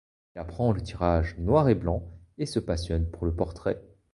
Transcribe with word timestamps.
Il 0.35 0.39
apprend 0.39 0.71
le 0.71 0.81
tirage 0.81 1.35
noir 1.37 1.69
et 1.69 1.75
blanc 1.75 2.09
et 2.39 2.47
se 2.47 2.57
passionne 2.57 3.05
pour 3.11 3.27
le 3.27 3.35
portrait. 3.35 3.79